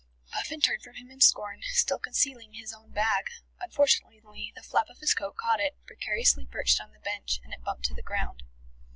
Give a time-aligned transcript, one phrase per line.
[0.31, 3.25] Puffin turned from him in scorn, still concealing his own bag.
[3.59, 7.63] Unfortunately the flap of his coat caught it, precariously perched on the bench, and it
[7.63, 8.41] bumped to the ground.